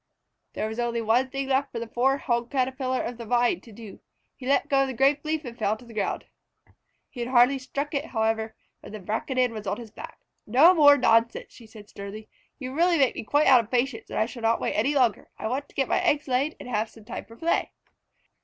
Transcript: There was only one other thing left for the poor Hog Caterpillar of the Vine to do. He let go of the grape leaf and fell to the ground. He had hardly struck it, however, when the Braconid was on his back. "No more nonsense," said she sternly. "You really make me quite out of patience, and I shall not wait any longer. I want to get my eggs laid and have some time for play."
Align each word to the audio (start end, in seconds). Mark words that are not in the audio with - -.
There 0.53 0.67
was 0.67 0.79
only 0.79 0.99
one 0.99 1.19
other 1.19 1.29
thing 1.29 1.47
left 1.49 1.71
for 1.71 1.77
the 1.77 1.85
poor 1.85 2.17
Hog 2.17 2.49
Caterpillar 2.49 3.03
of 3.03 3.19
the 3.19 3.25
Vine 3.27 3.61
to 3.61 3.71
do. 3.71 3.99
He 4.35 4.47
let 4.47 4.67
go 4.67 4.81
of 4.81 4.87
the 4.87 4.95
grape 4.95 5.23
leaf 5.23 5.45
and 5.45 5.55
fell 5.55 5.77
to 5.77 5.85
the 5.85 5.93
ground. 5.93 6.25
He 7.11 7.19
had 7.19 7.29
hardly 7.29 7.59
struck 7.59 7.93
it, 7.93 8.05
however, 8.05 8.55
when 8.79 8.93
the 8.93 8.99
Braconid 8.99 9.51
was 9.51 9.67
on 9.67 9.77
his 9.77 9.91
back. 9.91 10.17
"No 10.47 10.73
more 10.73 10.97
nonsense," 10.97 11.49
said 11.55 11.69
she 11.69 11.83
sternly. 11.83 12.29
"You 12.57 12.73
really 12.73 12.97
make 12.97 13.13
me 13.13 13.23
quite 13.23 13.45
out 13.45 13.59
of 13.63 13.69
patience, 13.69 14.09
and 14.09 14.17
I 14.17 14.25
shall 14.25 14.41
not 14.41 14.59
wait 14.59 14.73
any 14.73 14.95
longer. 14.95 15.29
I 15.37 15.47
want 15.47 15.69
to 15.69 15.75
get 15.75 15.87
my 15.87 16.01
eggs 16.01 16.27
laid 16.27 16.55
and 16.59 16.67
have 16.67 16.89
some 16.89 17.05
time 17.05 17.25
for 17.25 17.35
play." 17.35 17.69